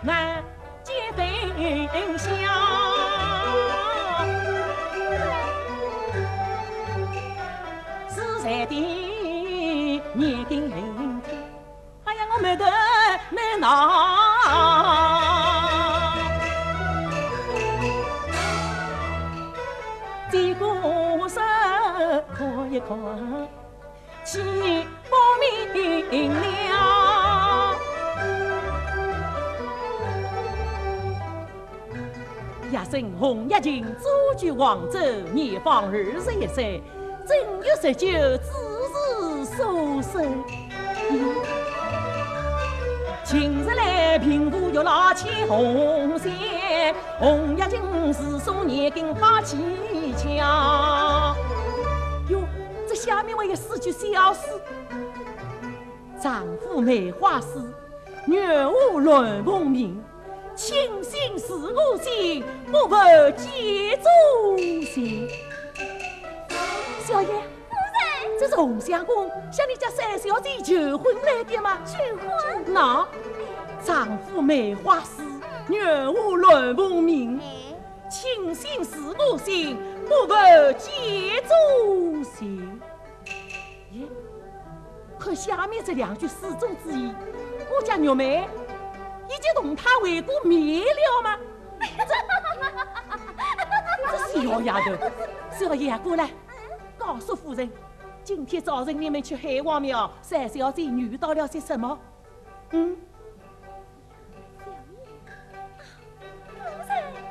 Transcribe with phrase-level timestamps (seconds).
[0.00, 0.42] 难
[0.82, 2.30] 结分享。
[8.08, 11.22] 是在的年定人，
[12.04, 12.64] 哎呀，我没得
[13.30, 13.66] 没闹。
[22.38, 22.88] 看一看，
[24.24, 24.32] 起
[25.08, 25.72] 不明
[32.70, 34.98] 夜深红叶情，祖居黄州，
[35.32, 36.82] 年方二十一岁，
[37.26, 38.08] 正月十九，
[38.38, 40.44] 子时收生。
[43.24, 49.56] 今日来平湖玉老牵红线，红叶情是说年根好气
[50.16, 51.36] 强。
[52.94, 54.40] 下面我有四句小诗：
[56.18, 57.46] 丈夫梅花诗，
[58.26, 60.02] 女儿乱凤鸣。
[60.56, 62.96] 倾心是我心，不负
[63.36, 65.28] 结祖心。
[67.04, 71.78] 小爷，夫人，这是洪相公向你家三小姐求婚来的吗？
[71.84, 72.64] 求婚？
[72.72, 73.06] 那
[73.84, 75.22] 丈夫梅花诗，
[75.68, 77.38] 女儿乱凤鸣。
[78.08, 79.76] 倾心是我心，
[80.08, 80.34] 不负
[80.78, 82.80] 结祖心。
[85.18, 87.12] 可下面这两句诗中之意，
[87.76, 88.48] 我家玉梅
[89.28, 91.38] 已经同他为过面了吗？
[94.32, 94.92] 这小丫头，
[95.50, 96.30] 小爷过来，
[96.98, 97.70] 告诉夫人，
[98.22, 101.98] 今天早晨你们去海王庙，三小姐遇到了些什么？
[102.70, 102.96] 嗯？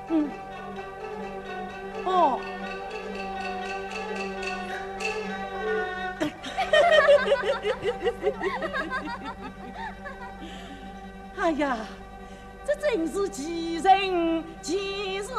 [0.09, 0.29] 嗯？
[2.05, 2.39] 哦。
[11.45, 11.77] 哎呀，
[12.65, 15.29] 这真是奇人奇事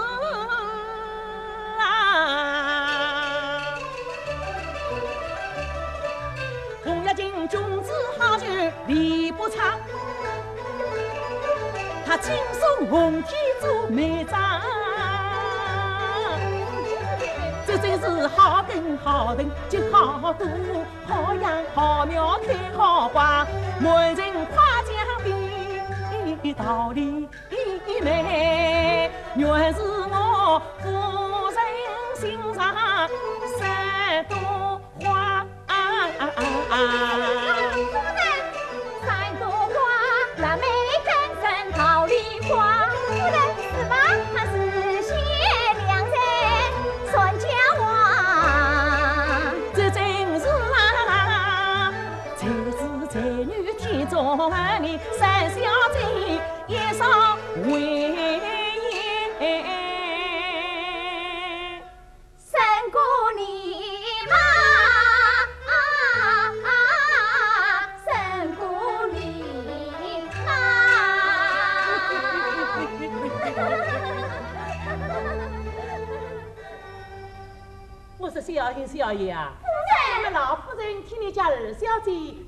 [1.81, 3.75] 啊！
[6.85, 8.47] 红叶金君子好酒
[8.87, 9.81] 离不长，
[12.07, 14.63] 他亲送红天做媒丈。
[17.79, 20.35] 真是好根好藤结好果，
[21.07, 23.47] 好杨好苗开好花，
[23.79, 24.96] 满人夸奖
[26.47, 27.29] 的道理
[28.03, 30.89] 美，原是我夫
[31.51, 31.59] 人
[32.21, 33.09] 心上
[33.59, 35.45] 三朵花。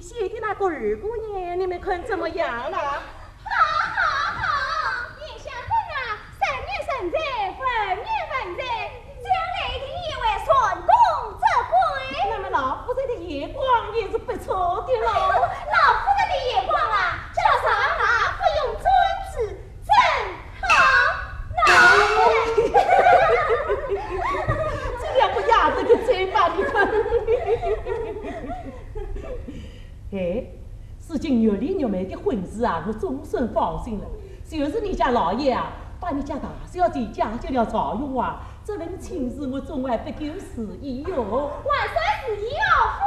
[0.00, 2.78] 写的那个二姑娘，你们看怎么样了？
[2.78, 4.00] 好好
[4.38, 4.42] 好，
[5.18, 5.98] 你晓得啊，
[6.38, 7.18] 三女生在，
[7.58, 7.60] 分
[7.98, 8.62] 女分在，
[9.22, 10.48] 将来一定也会顺
[10.86, 10.88] 风
[11.34, 11.74] 则归。
[12.30, 13.62] 那么老夫人的眼光
[13.96, 15.08] 也是不错的喽。
[15.10, 17.68] 老夫人的眼光啊，叫上
[17.98, 18.02] 马
[18.38, 18.84] 不用尊
[19.32, 19.36] 子，
[19.84, 19.90] 真
[20.62, 20.66] 好。
[25.00, 26.76] 这两个丫头可真把你看。
[30.10, 30.42] 哎，
[31.06, 34.04] 如今玉里玉梅的婚事啊，我总算放心了。
[34.48, 35.70] 就是你家老爷啊，
[36.00, 41.22] 把你家大小姐嫁进了曹永华，这份亲事我总还不够思议哟。
[41.22, 43.00] 万岁旨意哦，夫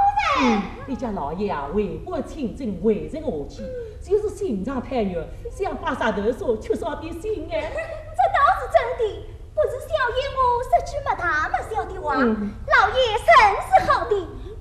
[0.44, 0.62] 人。
[0.86, 3.63] 你家老爷啊，为国清政，为人和气，
[4.04, 7.71] 就是心肠太软，想把啥头说，缺少点心眼。
[7.71, 9.25] 这倒是真的，
[9.56, 13.27] 不是小爷我说句没大没小的话，老爷甚
[13.65, 14.13] 是好的。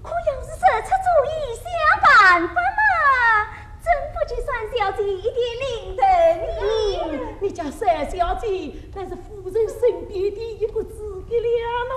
[0.02, 1.69] 可要是说出主意想
[2.10, 3.46] 办法嘛，
[3.82, 6.02] 真不及三小姐一点领头
[7.12, 7.18] 呢。
[7.40, 7.80] 你家三
[8.10, 11.48] 小姐那是夫人身边的一个诸葛亮
[11.88, 11.92] 喽。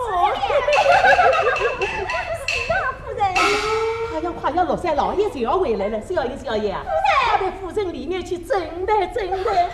[2.47, 2.73] 是啊，
[3.03, 3.21] 夫人。
[4.11, 6.85] 快要快要落山，老爷就要回来了，小爷小爷啊，
[7.29, 9.69] 快到夫人里面去整办整办。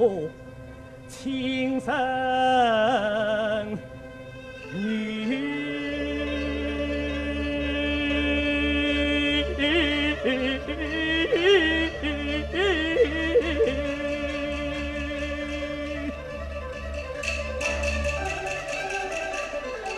[0.00, 0.30] 我
[1.08, 1.92] 亲生
[4.72, 5.58] 女。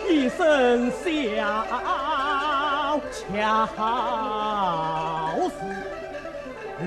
[0.09, 1.05] 一生小
[3.11, 3.67] 巧
[5.49, 5.53] 事，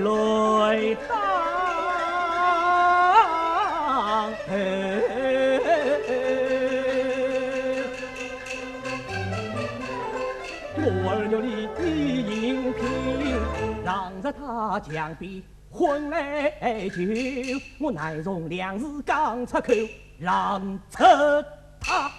[0.03, 1.44] 泪当
[10.77, 11.85] 我儿有你一
[12.51, 12.83] 应聘，
[13.83, 16.51] 让着他将笔混来
[16.89, 17.01] 酒，
[17.79, 19.73] 我乃从两字讲出口，
[20.19, 20.61] 让
[20.91, 21.03] 出
[21.79, 22.11] 他。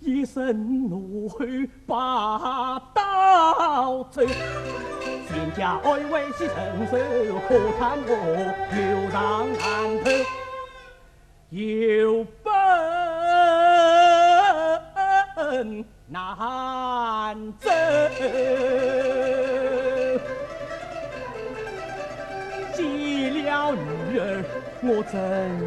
[0.00, 1.38] 一声怒吼
[1.86, 4.22] 把刀走，
[5.28, 6.56] 全家哀慰喜承
[6.86, 6.96] 受，
[7.46, 8.10] 可叹我
[8.72, 9.62] 流上难
[10.02, 10.10] 头，
[11.52, 12.50] 有本
[16.08, 17.68] 难走。
[22.72, 24.42] 见了女儿，
[24.82, 25.12] 我怎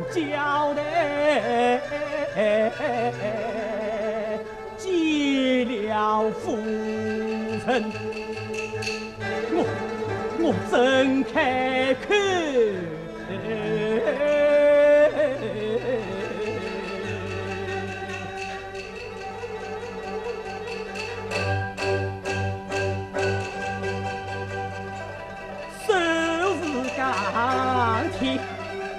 [0.09, 1.79] 交代？
[4.79, 6.57] 见了夫
[7.67, 7.69] 人，
[9.53, 9.55] 我
[10.39, 10.73] 我怎
[11.31, 12.09] 开口？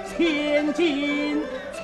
[0.09, 1.41] 千斤
[1.81, 1.83] 重。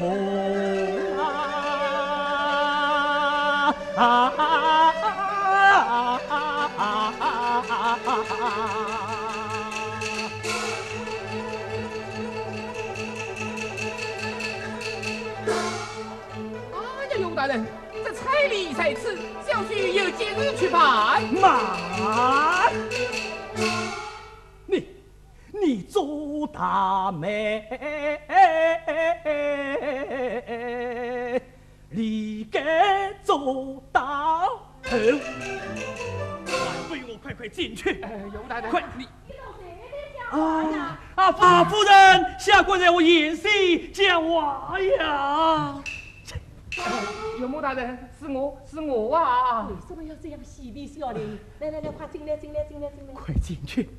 [16.75, 17.65] 哎呀，永大人，
[18.03, 21.21] 这彩礼在此，小婿有今日去办。
[21.33, 22.73] 慢，
[26.47, 27.67] 大妹，
[31.89, 34.49] 你该做到
[34.83, 34.97] 头。
[36.45, 36.57] 还
[36.87, 38.01] 不我快快进去！
[38.01, 39.07] 哎，永大人，快你
[40.29, 41.31] 啊啊！
[41.31, 45.81] 法夫人，下官让我演戏讲话呀。
[47.39, 49.67] 永母大人，是我是我啊！
[49.69, 51.39] 嗯为什么要这样嬉皮笑脸？
[51.59, 53.13] 来来来，快进来进来进来进来！
[53.13, 53.89] 快进去！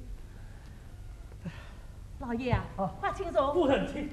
[2.27, 3.53] 老爷啊，快请坐。
[3.53, 4.09] 不能请。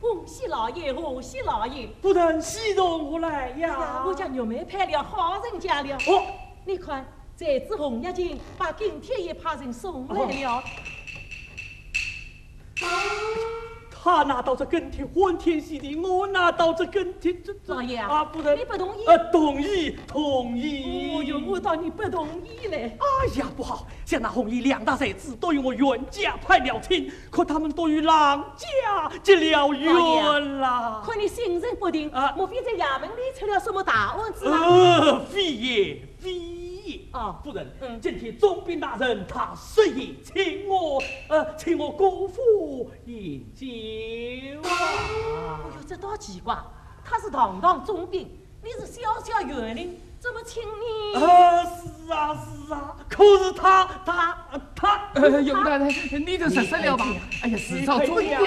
[0.00, 1.86] 恭喜老爷，恭喜老爷！
[2.00, 5.96] 不能喜从何来哎呀呀？，我家玉梅派了好人家了。
[5.96, 6.22] 哦，
[6.64, 7.04] 你看，
[7.36, 10.62] 这只红眼睛把金天也派人送来了。
[14.04, 21.32] 他拿到这跟帖欢天喜地，我拿到这跟帖这这老爷啊啊，夫人你不同意呃，同意同意。
[21.48, 22.98] 我当你不同意嘞。
[23.00, 23.86] 哎呀，不好！
[24.04, 31.02] 像那红衣两大才子都与我冤家派了亲，可他们都与郎家结了冤啦。
[31.02, 34.66] 可你心神不定，啊莫非在衙门里出了什么大案子吗？
[34.66, 37.00] 呃，非也非也。
[37.10, 40.43] 啊夫人，嗯今天总兵大人他设宴请我，
[41.34, 43.66] 呃，请我姑父饮酒
[44.68, 45.74] 啊哎。
[45.74, 46.56] 呦，这多奇怪！
[47.04, 48.30] 他是堂堂总兵，
[48.62, 51.16] 你是小小园林，怎么请你？
[51.16, 54.38] 啊，是啊是啊，可是他他
[54.76, 55.88] 他，呃，永大人，
[56.24, 57.04] 你就实实了吧？
[57.42, 58.40] 哎呀，事上尊了讲。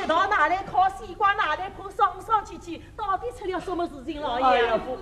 [0.00, 4.46] 这道拿来烤西瓜，拿来破上上去去，到底出了什么事情，老爷？
[4.46, 4.98] 哎呀，夫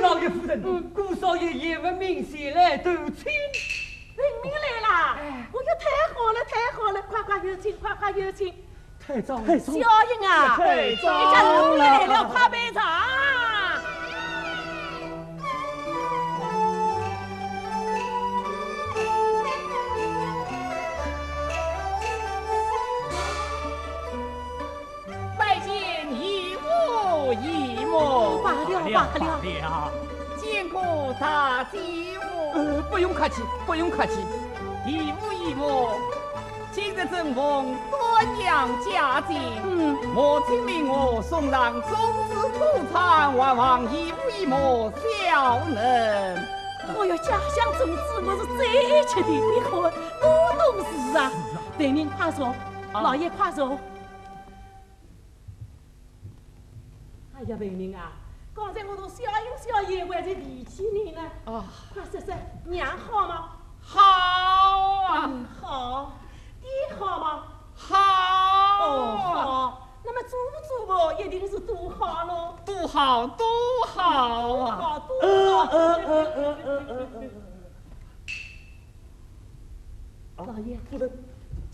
[0.00, 0.62] 老爷夫人，
[0.94, 3.32] 顾少爷也闻命前来投亲。
[4.16, 5.16] 人民来啦！
[5.52, 8.52] 我哟，太好了，太好了，快快有请，快快有请！
[9.06, 13.06] 太早太早小英啊，太你家早奴来了，了快备茶。
[25.38, 28.58] 拜见义父义母，罢了
[28.92, 29.87] 罢了，
[31.18, 31.64] 大
[32.90, 34.24] 不用客气，不用客气。
[34.86, 35.90] 义父义母，
[36.72, 41.88] 今日正逢端阳佳节，嗯，母亲命我送上粽
[42.28, 42.58] 子土
[42.92, 44.90] 产，还望义父义母
[45.26, 45.78] 孝能。
[46.96, 48.60] 我要，家乡粽子我是最
[48.96, 49.82] 爱吃的，你看多
[50.56, 50.66] 懂
[51.12, 51.30] 事啊！
[51.76, 52.54] 对您快坐，
[52.94, 53.78] 老爷快坐。
[57.36, 58.10] 哎呀，为民啊，
[58.58, 61.22] 刚才我同小英、小叶还在提起你呢。
[61.46, 62.34] 啊，快说说，
[62.64, 63.52] 娘好吗？
[63.80, 64.02] 好
[65.04, 66.12] 啊，嗯，好。
[66.60, 67.44] 爹好吗？
[67.76, 67.96] 好。
[68.84, 69.88] 哦，好。
[70.04, 72.56] 那么做不做不，一定是多好喽。
[72.66, 73.46] 多好，多
[73.86, 74.76] 好啊！
[74.76, 75.66] 好，多好。
[80.46, 81.27] 老爷，夫人。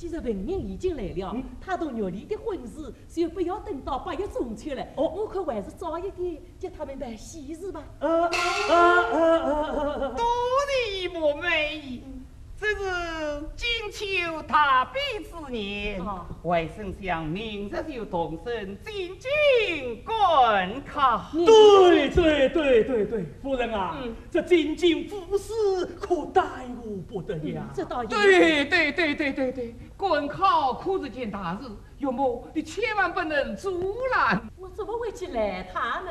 [0.05, 4.87] 既然文人已经来了，他同玉莲的婚事就不要等到八月中秋了。
[4.97, 7.83] 哦，我看还是早一点接他们办喜事吧。
[8.01, 10.23] 呃呃呃多
[10.93, 12.05] 礼莫美。
[12.65, 16.03] 这是金秋大比之年，
[16.45, 21.31] 外甥想明日就动身进京观考。
[21.45, 23.99] 对对对对对，夫人啊，
[24.31, 25.53] 这进京府事
[26.01, 26.43] 可待
[26.83, 27.69] 我不得呀。
[27.75, 34.41] 这倒也对对对对对对，观考可是件大事，岳母你千万不能阻拦。
[34.57, 36.11] 我怎么会去拦他呢？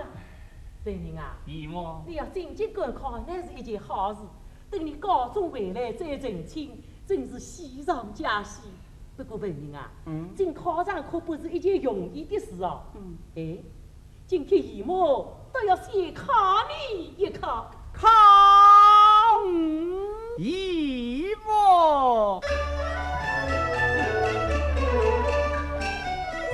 [0.83, 4.19] 本人啊，姨母，你要进京观考，那是一件好事。
[4.73, 8.61] 等你高中回来再成亲，真是喜上加喜。
[9.15, 9.91] 不过文明啊，
[10.35, 12.81] 进考场可不是一件容易的事哦。
[12.95, 13.59] 嗯，哎，
[14.25, 16.33] 今天姨母都要先考
[16.89, 17.69] 你一考。
[17.93, 18.07] 考
[20.39, 22.41] 姨母，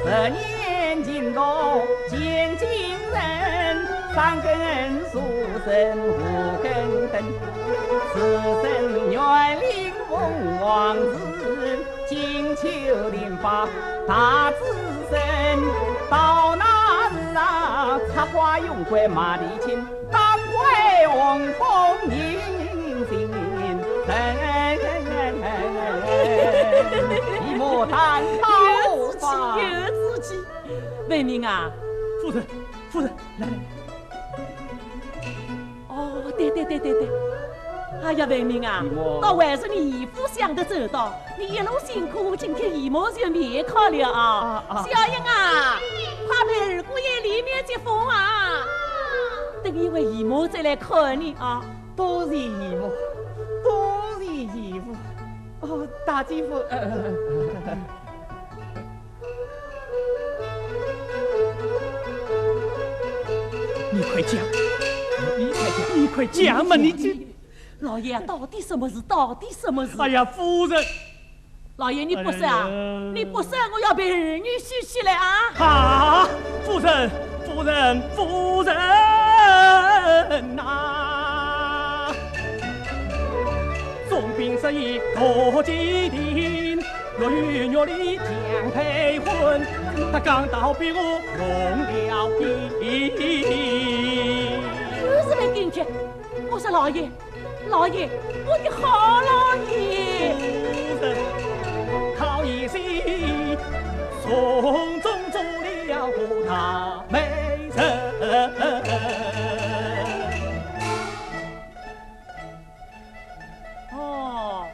[0.04, 1.40] 十年进度
[2.10, 2.68] 见今
[3.14, 4.50] 人，三根
[5.12, 5.22] 书
[5.66, 6.10] 生五
[6.64, 6.72] 根
[7.12, 7.22] 灯。
[8.14, 8.20] 此
[8.62, 9.20] 生愿
[9.60, 10.12] 领凤
[10.60, 12.68] 凰子，金秋
[13.12, 13.68] 林发
[14.08, 14.58] 大子
[15.10, 15.20] 孙。
[16.10, 21.60] 到那日啊，插花用归马蹄轻，当归红枫
[22.10, 22.40] 迎
[23.10, 23.38] 新人。
[27.48, 28.48] 一莫谈桃
[29.20, 29.62] 花，有
[29.92, 30.44] 志气，
[31.08, 31.72] 为民啊！
[32.22, 32.44] 夫人，
[32.90, 33.54] 夫人，来来。
[36.70, 37.10] 哦，对对对。
[38.04, 38.86] 哎呀，文明啊，
[39.22, 41.12] 倒还是你姨夫想得周到。
[41.38, 44.64] 你一路辛苦，今天姨妈就免考了啊。
[44.70, 45.80] 小英啊，
[46.28, 48.64] 快陪二姑爷里面接风啊。
[49.64, 51.64] 等一会姨母再来看你啊。
[51.96, 52.92] 多谢姨母，
[53.64, 54.96] 多谢姨夫。
[55.62, 56.64] 哦，大姐夫。
[63.92, 64.40] 你快讲，
[66.00, 67.28] 你快讲，嘛，你这。
[67.82, 69.02] 老爷，到底什么事？
[69.08, 69.94] 到底什么事？
[70.00, 70.82] 哎呀，夫人，
[71.76, 72.70] 老爷你不是啊？
[73.14, 75.52] 你不是，我要被儿女许起来啊！
[75.56, 76.30] 好，
[76.66, 77.10] 夫人，
[77.46, 82.14] 夫人，夫人呐！
[84.10, 86.82] 总兵十一多吉定，
[87.18, 88.26] 若与玉丽将
[88.74, 89.62] 配婚，
[90.12, 91.46] 他刚到比我容
[91.86, 92.30] 了
[92.82, 94.39] 意。
[96.50, 97.10] 我说老爷。
[97.70, 98.10] 老爷，
[98.48, 101.06] 我的好老爷，夫人
[102.18, 103.56] 靠一心，
[104.24, 107.78] 从中做了个大美人。
[113.94, 114.66] 哦，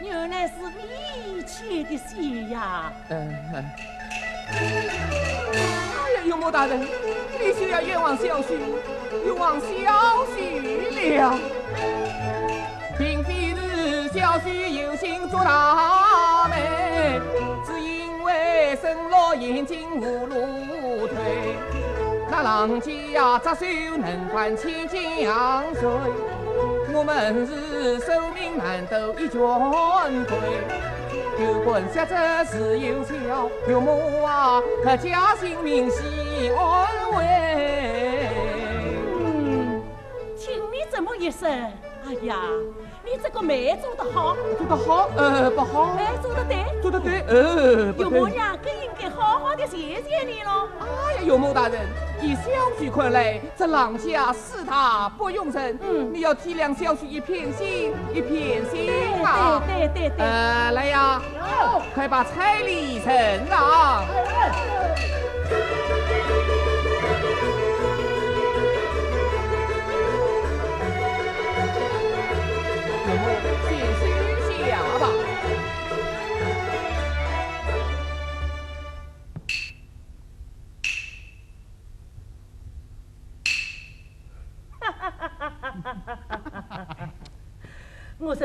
[0.00, 2.92] 原来是你牵的线呀！
[3.10, 3.14] 嗯。
[4.50, 4.52] 哎
[4.86, 4.90] 呀，
[6.30, 8.54] 岳母大人，你就要冤枉小婿，
[9.24, 9.66] 冤枉小
[10.26, 11.36] 婿了。
[12.96, 17.18] 并非是小婿有心做大媒，
[17.66, 21.56] 只因为生落眼睛无路退。
[22.30, 23.48] 那郎家执
[23.90, 25.90] 手能换千江水，
[26.94, 29.40] 我们是寿命难斗一卷
[30.26, 30.99] 归。
[31.40, 38.28] 有本小子是有巧，岳母啊，可家性命系安慰。
[39.18, 39.82] 嗯，
[40.36, 41.50] 听你这么一声，
[42.06, 42.36] 哎呀！
[43.02, 45.96] 你这个媒做得好，做得好，呃，不好。
[45.96, 50.68] 哎做得对，做得对，呃，岳母娘更应该好好的谢谢你喽。
[50.78, 51.80] 哎呀，岳母大人，
[52.22, 52.42] 以小
[52.78, 58.90] 婿看来，这郎家视他不用人，嗯，你要体谅小婿一片心，一片心
[59.24, 59.62] 啊。
[59.66, 60.26] 对对对对。
[60.26, 61.22] 呃，来呀，
[61.94, 63.12] 快把彩礼呈
[63.48, 64.04] 上。
[64.12, 64.14] 我
[65.48, 66.09] 说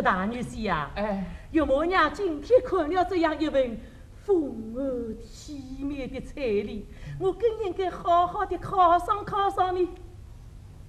[0.05, 0.91] 大女婿呀，
[1.49, 3.75] 岳母娘今天看了这样一份
[4.23, 4.37] 丰
[4.75, 4.79] 厚
[5.19, 6.87] 体面的彩礼，
[7.19, 9.89] 我更应该好好的犒赏犒赏你。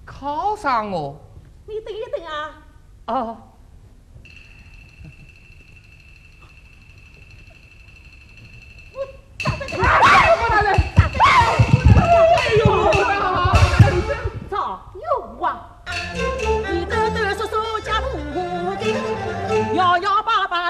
[0.05, 1.19] 犒赏我。
[1.65, 2.23] 你等一等
[3.05, 3.43] 啊！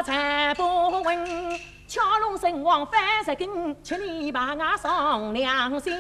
[0.02, 0.56] 啊。
[2.40, 5.92] 神王翻十根，请你把俺上良心。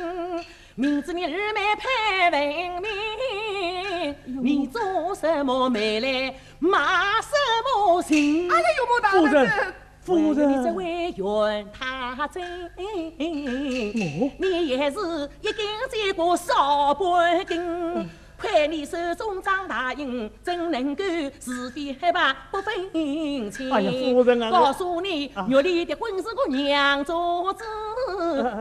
[0.75, 2.39] 明知你二妹配文
[2.83, 4.79] 明，你做
[5.15, 7.31] 什么媒来骂什
[7.65, 8.47] 么情？
[8.51, 18.07] 哎呀，有莫大夫人，夫人，你这位冤太真，你也是一根接过少半根。
[18.37, 21.03] 看你手中张大印，怎能够
[21.39, 23.71] 是非黑白不分清？
[23.71, 24.51] 哎呀，夫人啊！
[24.51, 27.63] 告诉你，玉里的婚是我娘做主，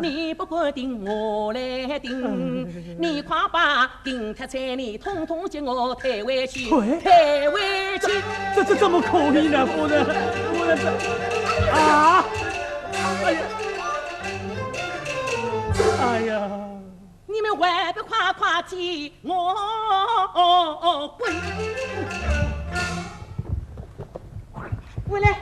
[0.00, 2.66] 你不管定，我来定。
[2.98, 8.22] 你快把定贴彩礼统统叫我退回去，退回去。
[8.54, 10.04] 这这怎么可以呢，夫人？
[10.54, 12.24] 夫人这啊！
[13.24, 13.38] 哎呀！
[16.00, 16.65] 哎呀！
[17.62, 19.54] 还不快快替我
[21.18, 21.32] 滚！
[25.08, 25.38] 回来，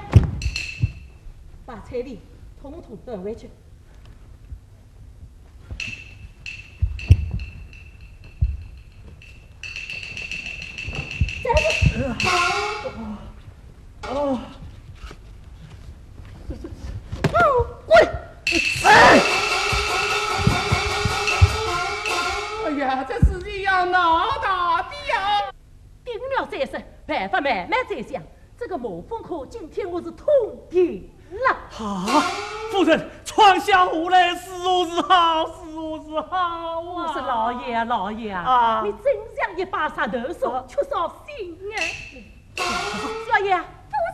[1.65, 2.21] 把彩礼
[2.61, 3.49] 统统端回去。
[14.07, 14.39] 哦
[17.33, 18.07] 哦，滚！
[18.85, 18.89] 哎！
[26.55, 28.23] 再说，办法慢慢再想。
[28.57, 30.29] 这个孟风可今天我是通
[30.71, 31.51] 定了。
[31.85, 32.23] 啊，
[32.71, 36.79] 夫人，闯下祸来，是我是好，是我是好啊！
[36.79, 38.83] 我说老爷啊，老爷啊！
[38.85, 41.81] 你真像一把杀头手，缺少心眼。
[42.57, 43.65] 小爷，夫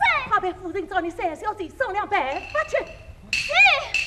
[0.01, 2.83] 人，快陪夫人找你三小姐商量办法去。
[3.31, 4.00] 是。